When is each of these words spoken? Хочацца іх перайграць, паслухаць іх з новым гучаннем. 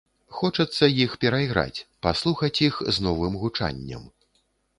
Хочацца 0.37 0.85
іх 1.05 1.11
перайграць, 1.23 1.85
паслухаць 2.07 2.63
іх 2.69 2.81
з 2.99 3.07
новым 3.11 3.39
гучаннем. 3.45 4.03